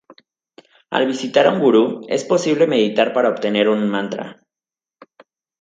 [0.99, 1.83] Al visitar a un "Gurú",
[2.19, 4.29] es posible meditar para obtener un Mantra.